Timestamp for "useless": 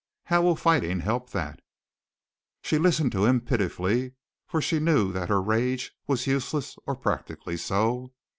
6.25-6.75